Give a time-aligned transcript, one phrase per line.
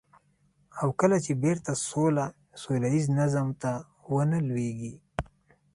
[0.79, 1.71] او کله چې بېرته
[2.63, 3.71] سوله ييز نظم ته
[4.13, 4.93] ونه لوېږي.